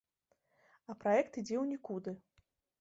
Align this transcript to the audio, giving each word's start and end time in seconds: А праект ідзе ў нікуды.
А 0.93 0.95
праект 1.05 1.31
ідзе 1.41 1.55
ў 1.63 1.77
нікуды. 1.77 2.19